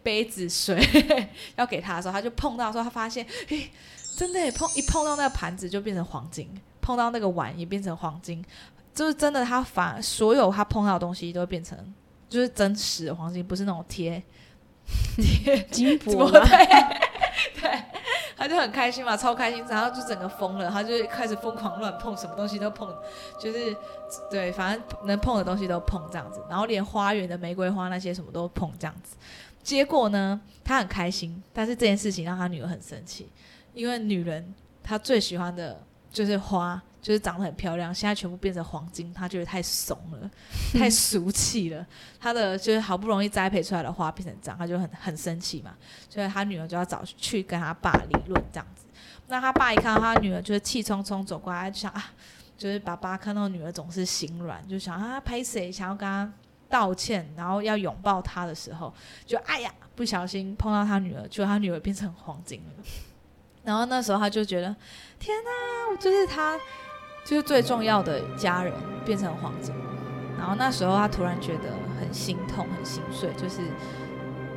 [0.02, 0.84] 杯子水
[1.54, 3.70] 要给他的时候，他就碰到的时候他发现，诶，
[4.16, 8.44] 真的碰一碰到那个盘子就变成黄金，碰到那个碗也变成黄金，
[8.92, 11.78] 就是真的，他反所有他碰到的东西都会变成
[12.28, 14.20] 就是真实的黄金，不是那种贴
[15.16, 16.40] 贴金箔 对？
[17.60, 17.84] 对，
[18.42, 22.92] 他就很开心嘛，超开心，然后就整个疯了，他就开始疯狂乱碰，什么东西都碰，
[23.38, 23.76] 就是
[24.28, 29.16] 对，反正能碰的东西都碰这样子，然后连花园的玫瑰花那些什么都碰这样子。
[29.62, 33.28] 结果呢，他很开心，但是这件事情让他女儿很生气，
[33.74, 34.52] 因为女人
[34.82, 40.30] 她最喜欢的就是花，就是长得很漂亮，现在全部变成黄金，他觉得太怂了，
[40.72, 41.84] 太俗气了。
[42.20, 45.74] 他的就是好不容易栽培出来的花变成这样，他就很很生气嘛，
[46.08, 48.84] 所以他女儿就要找去跟他爸理论这样子。
[49.26, 52.12] 那他爸一看到他女儿就是气冲冲走过来，就想啊，
[52.56, 56.32] 就是爸爸看到女儿总是心软，就想啊拍谁想要跟他
[56.68, 58.94] 道歉，然后要拥抱他的时候，
[59.26, 62.84] 就哎呀不小心碰到他女儿，就他女儿变成黄金了。
[63.64, 64.74] 然后那时候他就觉得
[65.18, 66.58] 天哪，我就是他
[67.24, 68.72] 就是最重要的家人
[69.04, 69.74] 变成黄金。
[70.38, 73.60] 然后那时候他突然觉得很心痛、很心碎，就是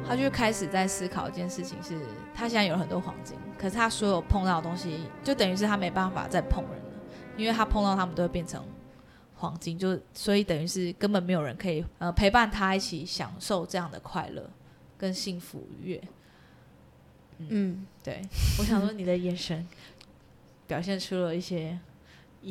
[0.08, 2.00] 他就开始在思考一件事情是，
[2.34, 7.00] 他现在有很多黄金，可是他所有碰到的东西，就等于是他没办法再碰人了，
[7.38, 8.64] 因为他碰到他们都会变成
[9.36, 14.50] 黄金，就所以等于是根本没有人可以呃陪伴他一起享受这样的快乐
[14.98, 16.02] 跟幸福愉悦。
[17.38, 18.22] 嗯，对，
[18.58, 19.68] 我想说你的眼神
[20.66, 21.78] 表现出了一些，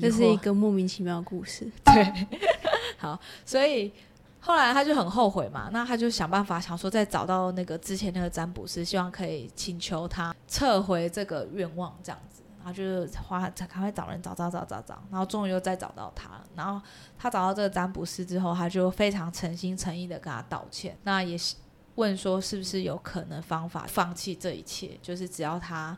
[0.01, 1.71] 这是一个莫名其妙的故事。
[1.85, 2.27] 对，
[2.99, 3.93] 好，所以
[4.41, 12.43] 后来他就很后悔嘛，那他就想办法想说再找到那个之前那个占卜师，希望可以请求他撤回这个愿望，这样子。
[12.59, 16.47] 然后就是花赶快找人找找找找找，然后终于又再找到他了。
[16.57, 16.81] 然后
[17.19, 21.57] 他找到这个占卜师之后，他就非常诚心诚意的跟他道歉，那也是
[21.97, 25.95] 问说是不是有可能方法放弃这一切，就是只要他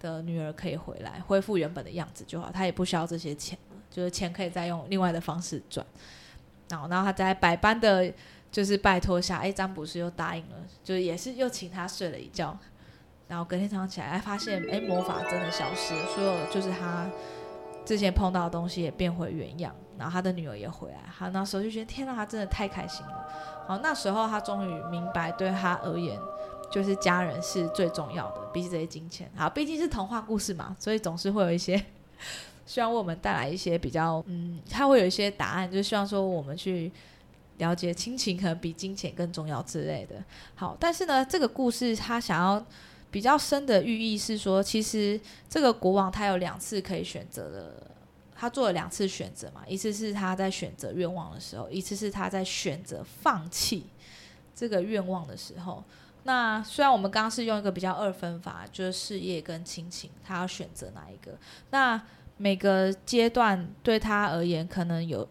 [0.00, 5.84] 的女儿可以回来，恢复原本的样子就好，他也不需要这些钱了，就是钱可以再用另外的方式赚。
[6.68, 8.12] 然后，然后他在百般的
[8.50, 12.56] 就是拜托下，哎，占卜师又答应了，就是也是又请他睡了一觉。
[13.26, 17.06] 然后隔天早上起来，哎，发现哎魔法真的消失，所有就是他
[17.84, 23.28] 之前碰到的东西也变回原样，然后他的女儿也回来，他那时候就觉得天哪，他真的太开心了。
[23.66, 26.18] 好，那时候他终于明白，对他而言，
[26.70, 29.30] 就是家人是最重要的，比起这些金钱。
[29.36, 31.82] 好，毕竟是童话故事嘛，所以总是会有一些
[32.66, 36.92] 希望为我们带来一些比较，嗯，他会有一些答案，就希望说我们去
[37.58, 40.22] 了解亲情可能比金钱更重要之类的。
[40.54, 42.64] 好，但是呢，这个故事他想要。
[43.10, 47.90] 比较深的寓意是说，其实这个国王他有两次可以选择的，
[48.36, 53.86] 他做了两次选择嘛，一次是他在选择愿望的时候，一次是他在选择放弃
[54.54, 55.82] 这个愿望的时候。
[56.28, 61.32] 那虽然我们刚刚是用一个比较二分法，就是事业跟亲情，他要选择哪一个？
[61.70, 61.98] 那
[62.36, 65.26] 每个阶段对他而言，可能有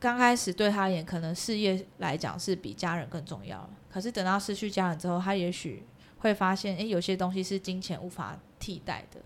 [0.00, 3.68] 刚开始对他而言，可能事业来讲是比家人更重要。
[3.92, 5.84] 可是等到失去家人之后，他也许。
[6.20, 9.20] 会发现，诶，有些东西是金钱无法替代的。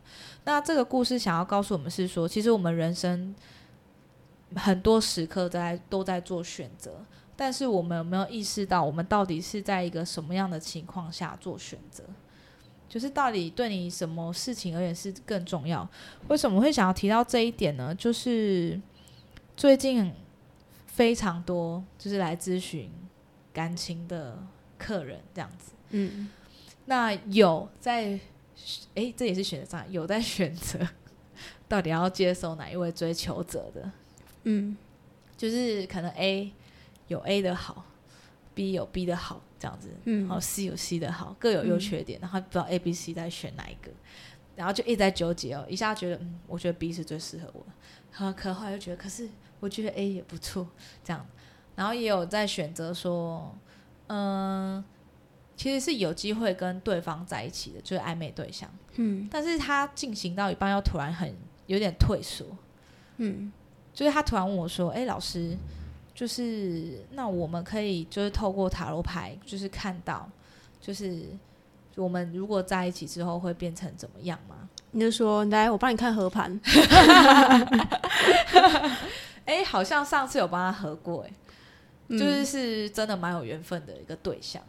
[0.45, 3.35] 那这个故事想要告诉我们是说，其实我们人生
[4.57, 7.03] 很多时刻都在都在做选择，
[7.43, 12.05] 但是我们有没有意识到，我们到底是在一个什么样的情况下做选择？
[12.89, 15.85] 就是到底对你什么事情而言是更重要？
[16.29, 17.93] 为什么会想要提到这一点呢？
[17.97, 18.81] 就是
[19.57, 20.13] 最近
[20.87, 22.89] 非常多就是来咨询
[23.53, 24.39] 感情的
[24.79, 26.31] 客人这样子，嗯。
[26.85, 28.21] 那有在，
[28.95, 30.79] 诶，这也是选择上有在选择，
[31.67, 33.91] 到底要接受哪一位追求者的？
[34.45, 34.77] 嗯，
[35.37, 36.53] 就是可能 A
[37.13, 37.85] 有 A 的好
[38.55, 43.91] ，B 有 B 的好，这样子，嗯，然后 C 有 C 的好，各有优缺点，然后不知道 A、B、C 在选哪一个，
[44.57, 47.65] 然后就一直在纠结哦，一下觉得嗯，我觉得 B 是最适合我，
[48.13, 49.29] 然后可后来又觉得，可是
[49.61, 50.67] 我觉得 A 也不错，
[51.05, 51.25] 这样，
[51.77, 53.57] 然后也有在选择说，
[54.09, 54.85] 嗯。
[55.55, 58.69] 其实是有机会跟对方在一起的，就是暧昧对象。
[58.97, 62.47] 嗯，但是他进行到一半，又突然很有点退缩。
[63.19, 63.53] 嗯，
[63.93, 65.57] 就是他突然问我说：“哎，老师，
[66.15, 70.29] 就是那我们可以就是透过塔罗牌，就是看到，
[70.81, 71.27] 就是
[71.97, 76.61] 我们如果在一起之后会变成怎么样吗？”你就说：“来，我帮你看合盘。
[79.47, 81.31] ”哎，好像上次有帮他合过，哎，
[82.11, 84.63] 就是是真的蛮有缘分的一个对象。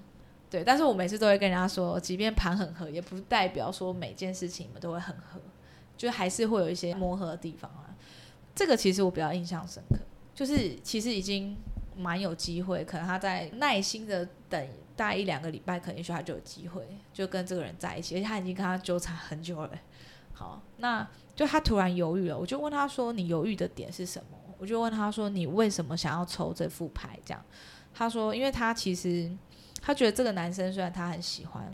[0.49, 5.41] 对，但是我每次都会跟人家说，即便盘很合，也不代表说每件事情你们都会很合，
[5.97, 7.91] 就还是会有一些磨合的地方啊。
[8.56, 9.97] 这个其实我比较印象深刻，
[10.36, 11.56] 就是其实已经
[11.96, 19.69] 蛮有机会，可能他在耐心的等大概一两个礼拜，可能也许他就有机会就跟这个人在一起，而且他已经跟他纠缠很久了。
[20.34, 27.46] 好，那就他突然犹豫了，我就问他说：“你犹豫的点是什么？”我就问他说：“你为什么想要抽这副牌？”这样，
[27.93, 29.32] 他说：“因为他其实
[29.82, 31.69] 他觉得这个男生虽然他很喜欢。”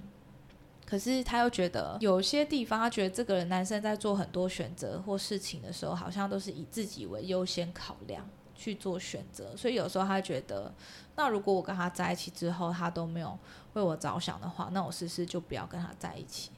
[0.85, 8.27] 可是他又觉得有些地方，他觉得这个男生在做很多选择或事情的时候，好像都是以自己为优先考量
[8.59, 9.55] 去做选择。
[9.55, 10.73] 所以有时候他觉得，
[11.15, 13.39] 那如果我跟他在一起之后，他都没有
[13.73, 16.51] 为我着想的话，那我试试就不要跟他在一起。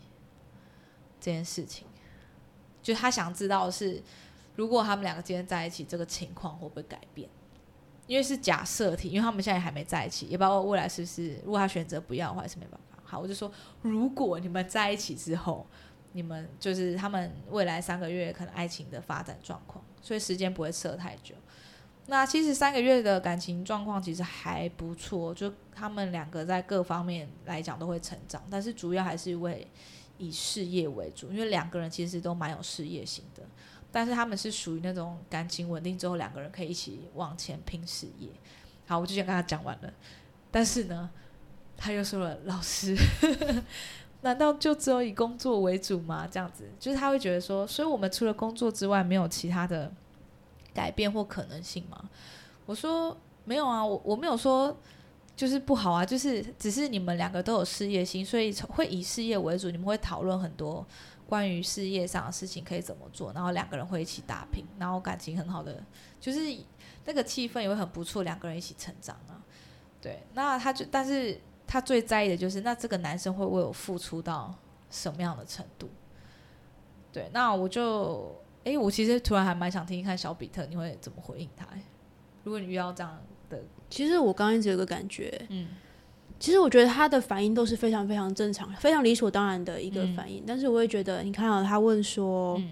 [1.20, 1.86] 这件事情，
[2.82, 4.02] 就他想知道的是，
[4.56, 7.30] 如果他们两个今天在一起，这个情况会不会改变？
[8.08, 12.98] 因为是假设题，因为他们现在还没在一起，也不知道未来是不是，如果他选择不要的话，是没办法。
[13.06, 13.52] 好，我就说，
[13.84, 15.68] 如果你们在一起之后，
[16.14, 21.36] 你们就是他们未来三个月可能爱情的发展状况，所以时间不会设太久。
[22.08, 29.66] 那其实三个月的感情状况其实还不错，就他们两个在各方面来讲都会成长，但是主要还是为
[30.18, 33.44] 以事业为主，因为两个人其实都蛮有事业型的，
[33.92, 38.30] 但是他们是属于那种感情稳定之后两个人可以一起往前拼事业。
[38.88, 39.94] 好，我就先跟他讲完了，
[40.52, 41.10] 但是呢。
[41.84, 42.96] 他又说了：“老师，
[44.22, 46.28] 难道就只有以工作为主吗？
[46.30, 49.92] 这样子，就是他会觉得说，所以我们除了工作之外，没有其他的
[50.74, 52.10] 改变或可能性吗？”
[52.66, 54.76] 我说：“没有啊，我我没有说
[55.36, 59.70] 就是不好啊，就是只是你们两个都有事业心，所以会以事业为主。
[59.70, 60.86] 你们会讨论很多
[61.28, 65.84] 关于事业上的事情可以怎么做，然后两个人会一起打拼，然后感情很好的，
[66.20, 66.40] 就是
[67.06, 69.42] 那个气氛也会很不错，两个人一起成长啊。
[70.02, 74.54] 对，那他就但是。”他最在意的就是，那这个男生会为我付出到
[74.90, 75.90] 什么样的程度？
[77.14, 81.68] 对，那我就，哎，我其实突然还蛮想听听看小比特你会怎么回应他。
[82.44, 83.18] 如果你遇到这样
[83.50, 85.68] 的，其实我刚刚一直有个感觉，嗯，
[86.40, 90.44] 其实我觉得他的反应都是非常非常正常、非常理所当然的一个反应。
[90.46, 92.72] 但是我会觉得，你看到他问说，嗯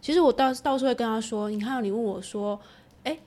[0.00, 2.60] 其实我到到时候会跟他说，你看到你问我说，
[3.04, 3.18] 哎。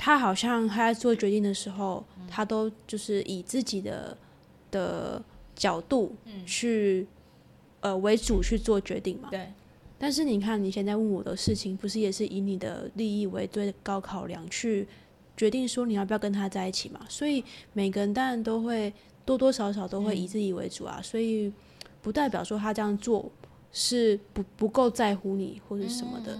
[0.00, 4.16] 他好像他在做决定的时候，他都就是以自己的
[4.70, 5.20] 的
[5.56, 6.14] 角度
[6.46, 7.04] 去
[7.80, 9.28] 呃为主去做决定嘛。
[9.28, 9.52] 对。
[9.98, 14.86] 但是你看，你现在问我的事情，不是也是以你的利益为最高考量去
[15.36, 17.00] 决定说你要不要跟他在一起嘛？
[17.08, 18.92] 所以每个人当然都会
[19.24, 21.00] 多多少少都会以自己为主啊。
[21.02, 21.52] 所以
[22.00, 23.30] 不代表说他这样做
[23.72, 26.38] 是不不够在乎你或者什么的。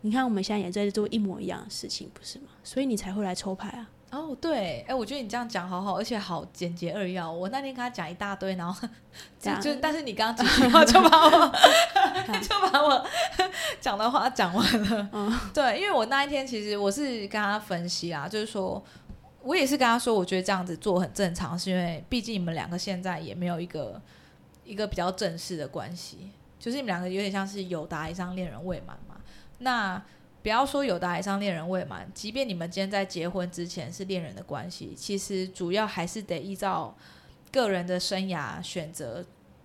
[0.00, 2.46] 你看，我们现在也在做一模一样的事情，不是吗？
[2.62, 3.90] 所以你才会来抽牌啊。
[4.12, 7.32] 哦，对，哎，我觉得你这样讲好好，而且好简洁扼要。
[7.32, 8.88] 我那天跟他讲一大堆，然后
[9.40, 11.30] 就就，但是你刚刚几句话就把我
[12.42, 13.06] 就把我
[13.80, 15.08] 讲的话讲完了。
[15.12, 18.84] 嗯，对，因为我那一天其实我是跟他分析啊，就是说
[19.40, 23.98] 我也是跟他说，我觉得这样子做很正常，是因为毕竟你们两个现在也没有一个
[24.62, 29.16] 一个比较正式的关系，就是你们两个有点像是有达以上恋人未满嘛。
[29.60, 30.02] 那
[30.42, 36.94] 不要说有的海上恋人未满，即便你们今天在结婚之前是恋人的关系，其实主要还是得依照
[37.52, 39.24] 个人的生涯选择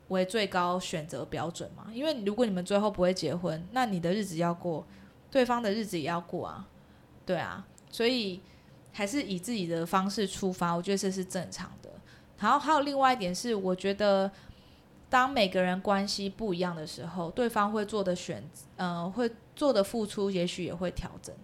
[0.09, 1.87] 为最高选择标准嘛。
[1.91, 4.85] 因为如果你们最后不会结婚，那你的日子要过，
[5.31, 6.67] 对方的日子也要过啊，
[7.25, 8.41] 对啊，所以
[8.93, 11.89] 还是以自己的方式出发，我觉得这是正常的。
[12.39, 14.31] 然后还有另外一点是，我觉得。
[15.09, 18.43] 当每个人关系不一样的时候，对方会做的选，
[18.75, 21.35] 呃，会做的付出，也许也会调整。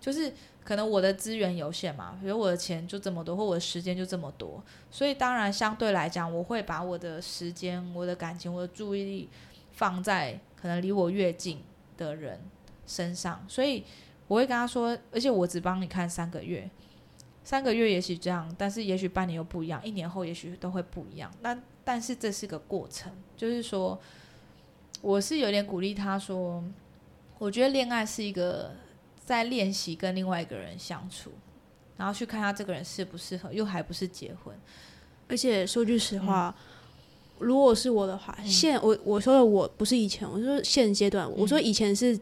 [0.00, 9.28] 就是可能我的资源有限嘛，比如我的钱就这么多，或我的时间就这么多，所以当然相对来讲，我会把我的时间、我的感情、我的注意力
[9.72, 11.60] 放在可能离我越近
[11.96, 12.40] 的人
[12.86, 13.44] 身上。
[13.48, 13.84] 所以
[14.28, 16.70] 我会跟他说，而且我只帮你看三个月，
[17.42, 21.28] 三个月也许这样，但是也许半年又不一样，一年后也许都会不一样。
[21.40, 23.98] 那但是这是个过程，就是说，
[25.02, 26.62] 我是有点鼓励他说，
[27.38, 28.72] 我觉得恋爱是一个
[29.24, 31.30] 在练习跟另外一个人相处，
[31.96, 34.54] 然后去看他这个人适不适合，又还不是结婚。
[35.28, 36.54] 而且说句实话，
[37.38, 42.18] 如果是我的话，现我我说的我不是以前，我说现阶段，我说以前是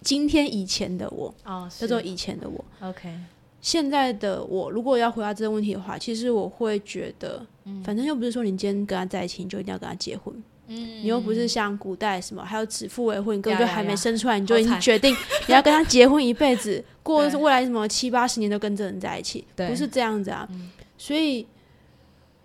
[0.00, 2.64] 今天以前的我，哦，叫做以前的我。
[2.80, 3.14] OK。
[3.60, 7.44] 现在的我，如果要回答这个问题的话，其实我会觉得，
[7.84, 10.34] 反正又不是说你今天跟他在一起，你就一定要跟他结婚。
[10.70, 15.14] 嗯，你又不是像古代什么还有指腹为婚，你根本就还没生出来，你就已经决定
[15.48, 20.48] 你要跟他结婚一辈子，过 未来什么七八十年都跟这人在一起，不是这样子啊。
[20.96, 21.46] 所以，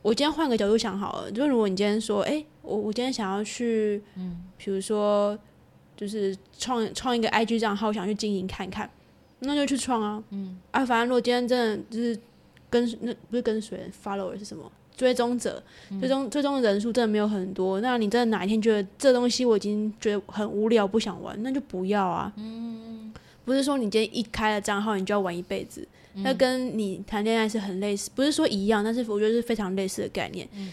[0.02, 5.38] 我今天换个角度想好了，就如果你今天说，哎，我我今天想要去，嗯，比如说，
[5.96, 8.90] 就是创创一个 IG 账号，想去经营看看。
[9.40, 10.58] 那就去创啊，嗯。
[10.72, 12.18] 啊，反正如果今天真的就是
[12.70, 15.62] 跟那不是跟随 follower 是什么追踪者，
[16.00, 17.81] 追踪追踪的人数真的没有很多。
[17.81, 22.31] 那你真的哪一天觉得这东西我已经觉得很无聊，不想玩，那就不要啊。
[22.37, 25.87] 嗯，不是说你今天一开了账号，你就要玩一辈子。
[26.19, 30.48] 那跟你谈恋爱是很类似，不是说一样，但是我觉得是非常类似的概念。
[30.54, 30.71] 嗯，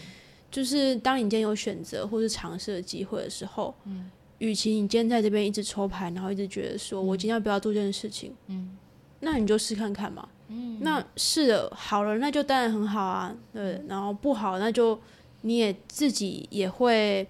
[0.49, 8.77] 就是当你今天有选择或是尝试的机会的时候，嗯，与其你今天在这边一直抽牌，然后一直觉得说我今天要不要做这件事情，嗯，
[9.19, 10.25] 那你就试看看嘛。
[10.47, 13.35] 嗯，那是的好了，那就当然很好啊。
[13.51, 14.99] 对，然后不好，那就
[15.41, 17.27] 你也自己也会，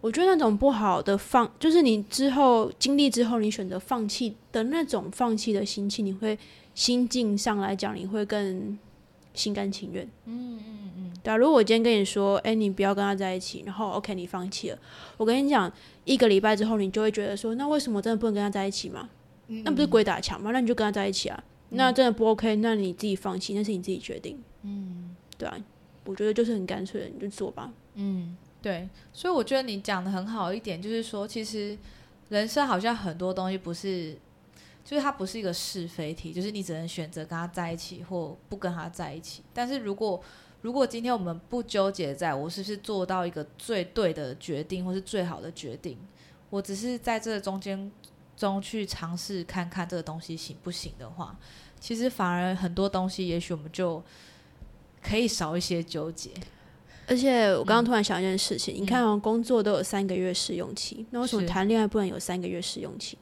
[0.00, 6.38] 我觉得那种不好的放，就是你之后经历之后，你选择放弃的那种放弃的心情，你会。
[6.74, 8.76] 心境上来讲，你会更
[9.32, 10.04] 心甘情愿。
[10.24, 11.12] 嗯嗯嗯。
[11.22, 14.78] 对啊，如果我今天跟你说，哎，你不要跟他在一起，然后 OK，你放弃了，
[15.16, 15.72] 我跟你讲，
[16.04, 19.08] 一个礼拜之后，你就会觉得说，那为什么真的不能跟他在一起嘛？
[19.46, 20.50] 那不是鬼打墙吗？
[20.52, 21.44] 那你就跟他在一起啊。
[21.74, 24.42] 那真的不 OK，那你自己放弃，那是你自己决定。
[24.62, 25.56] 嗯，对啊，
[26.04, 27.72] 我觉得就是很干脆的，你就做吧。
[27.94, 28.88] 嗯，对。
[29.12, 31.76] 所以我觉得你讲的很好一点，就是说，其实
[32.28, 34.16] 人生好像很多东西不是。
[34.84, 39.42] 就是它不是一个是非题，就是你只能选择跟他在一起或不跟他在一起。
[39.54, 40.22] 但是如果
[40.60, 45.96] 如果今天我们不纠结在我是不是做到一个最对的决定或是最好的决定，
[46.50, 47.90] 我只是在这中间
[48.36, 51.36] 中去尝试看看这个东西行不行的话，
[51.80, 54.02] 其实反而很多东西也许我们就
[55.02, 56.30] 可以少一些纠结。
[57.06, 63.18] 而且我刚刚突然想一件事情，你看，工作都有三个月试用期，那为什么谈恋爱不能有三个月试用期？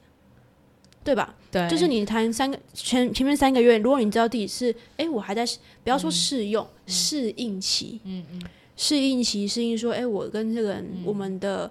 [1.03, 1.35] 对吧？
[1.51, 5.45] 对，就是你谈三个前前面三个月，如果你知道自己是，哎，我还在
[5.83, 8.41] 不要说试用适应期，嗯嗯，
[8.77, 11.69] 适应期适应说，哎，我跟这个人我们的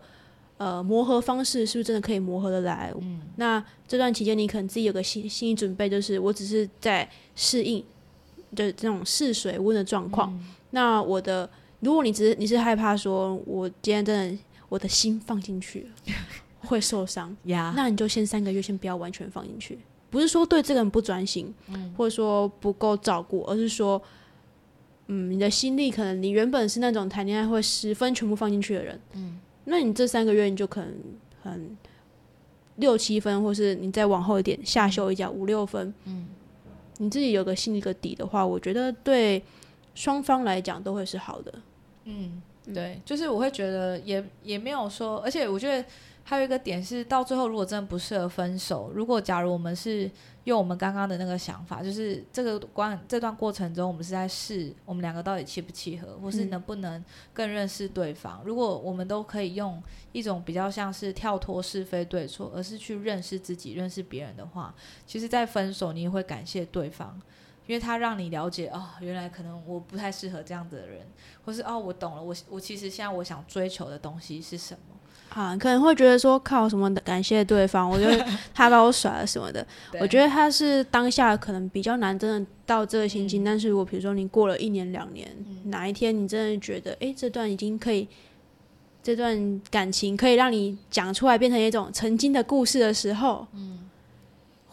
[0.58, 2.92] 呃磨合方式是不是真的可以磨合的来？
[3.00, 7.82] 嗯，那这段期间你可能自己有个心心理准备，就是我只是在适应
[8.54, 10.38] 的这种试水温的状况。
[10.70, 11.48] 那我的，
[11.80, 14.38] 如果你只是你是害怕说，我今天真的
[14.68, 16.14] 我的心放进去了。
[16.64, 19.76] 会受伤，那你就先三个月先不要完全放进去，
[20.10, 24.00] 不是说对这个人不专心，嗯，或者说不够照顾，而是说，
[25.08, 30.94] 嗯，你的心力可能你原本是那种谈恋爱会十分全部放进去的人，嗯，那你这三个月你就可能
[31.42, 31.76] 很
[32.76, 36.26] 六七分，或是你再往后一点下修一下五六分，嗯，
[36.98, 39.42] 你自己有个心里个底的话，我觉得对
[39.94, 41.54] 双方来讲都会是好的，
[42.04, 45.84] 嗯，对，就是我会觉得也也没有说，而且我觉得。
[46.24, 50.08] 还有一个点是，到最后如果真的不适合分手，如果假如我们是
[50.44, 58.40] 用我们刚刚的那个想法，就是这个关这段过程中，我们是在试我们两个到底契不契合，或是能不能更认识对方。
[58.44, 59.82] 如果我们都可以用
[60.12, 64.72] 一种比较像是跳脱是非对错，而是去认识自己、认识别人的话，
[65.04, 67.20] 其实，在分手你也会感谢对方，
[67.66, 71.00] 因为他让你了解哦，原来可能我不太适合这样子的人，
[71.44, 74.80] 或是哦，我懂了，我我其实现在我想追求的东西是什么。
[75.30, 79.66] 啊，可能会觉得说靠什么的感谢对方，我觉得 他把我甩了什么的。
[79.98, 85.34] 我觉得他是当下可能比较难真的到这个心境，但是如果比如说你过了一年两年，
[85.64, 88.06] 哪一天你真的觉得哎这段已经可以，
[89.02, 93.88] 这段感情可以让你讲出来变成一种曾经的故事的时候，嗯，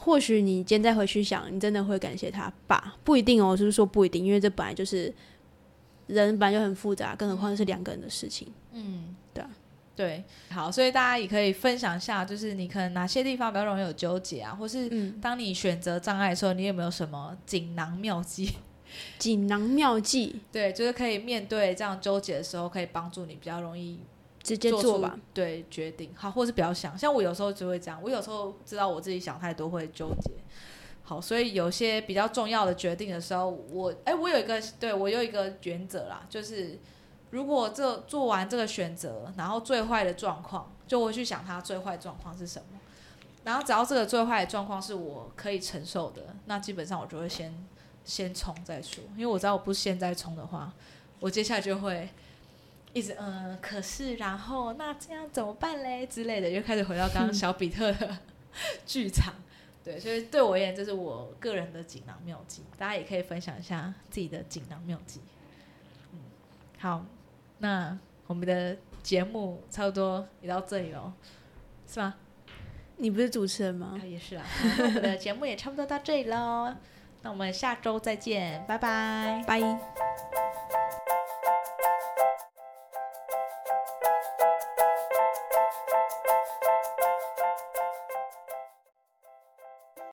[0.09, 2.95] 或许你今天再回去想，你真的会感谢他吧？
[3.03, 5.13] 不一定哦，就是说不一定，因为这本来就是
[6.07, 9.49] 人本来就很复杂，更何况是两个人的事情，嗯，对啊。
[9.95, 14.89] 对，好，所以大家也可以分享一下，就是你可能哪些地方比较容易有纠结啊，或是
[15.21, 18.49] 当你选择障碍的时候，你有没有什么锦囊妙计？
[19.19, 23.99] 锦囊妙计，对，就是可以面对这样纠结的时候，可以帮助你比较容易
[24.41, 30.31] 直接做吧，对，决定好，或是不要想，像我有时候就会这样，我有时候知道我自己想太多会纠结，
[31.03, 36.79] 好，所以有些比较重要的决定的时候，我，哎，我有一个，对我有一个原则啦，就是。
[37.31, 42.79] 如果这做完这个选择，然后最坏的状况，就会去想它最坏状况是什么。
[43.43, 47.53] 然后只要这个最坏的状况是我可以承受的，那基本上我就会先
[48.03, 49.03] 先冲再说。
[49.13, 50.73] 因为我知道我不现在冲的话，
[51.19, 52.09] 我接下来就会
[52.93, 58.17] 一直嗯，可是然后那这样怎么办嘞之类的，又开始回到刚刚 小比特的
[58.85, 59.33] 剧场。
[59.83, 65.21] 对，所以对我而言，这是我个人的锦囊妙计，大家也可以分享一下自己的锦囊妙计。
[66.13, 66.19] 嗯，
[66.77, 67.05] 好。
[67.61, 71.13] 那我们的节目差不多也到这里了，
[71.85, 72.15] 是吗？
[72.95, 73.99] 你不是主持人吗？
[74.05, 74.45] 也是啊。
[74.77, 76.73] 我们的节目也差不多到这里喽，
[77.21, 80.38] 那我们下周再见，拜拜，拜。